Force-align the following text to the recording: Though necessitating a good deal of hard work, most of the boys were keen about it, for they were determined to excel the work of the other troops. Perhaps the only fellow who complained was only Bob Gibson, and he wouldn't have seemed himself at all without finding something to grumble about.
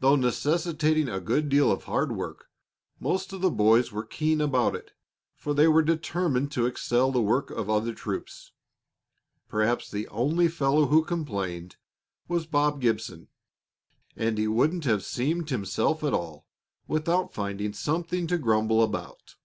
Though 0.00 0.16
necessitating 0.16 1.10
a 1.10 1.20
good 1.20 1.50
deal 1.50 1.70
of 1.70 1.84
hard 1.84 2.12
work, 2.12 2.46
most 2.98 3.34
of 3.34 3.42
the 3.42 3.50
boys 3.50 3.92
were 3.92 4.02
keen 4.02 4.40
about 4.40 4.74
it, 4.74 4.92
for 5.36 5.52
they 5.52 5.68
were 5.68 5.82
determined 5.82 6.50
to 6.52 6.64
excel 6.64 7.12
the 7.12 7.20
work 7.20 7.50
of 7.50 7.66
the 7.66 7.74
other 7.74 7.92
troops. 7.92 8.52
Perhaps 9.50 9.90
the 9.90 10.08
only 10.08 10.48
fellow 10.48 10.86
who 10.86 11.04
complained 11.04 11.76
was 12.28 12.44
only 12.44 12.50
Bob 12.50 12.80
Gibson, 12.80 13.28
and 14.16 14.38
he 14.38 14.48
wouldn't 14.48 14.84
have 14.86 15.04
seemed 15.04 15.50
himself 15.50 16.02
at 16.02 16.14
all 16.14 16.46
without 16.88 17.34
finding 17.34 17.74
something 17.74 18.26
to 18.28 18.38
grumble 18.38 18.82
about. 18.82 19.36